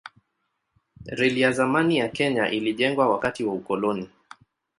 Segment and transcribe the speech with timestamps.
[1.05, 4.09] Reli ya zamani ya Kenya ilijengwa wakati wa ukoloni.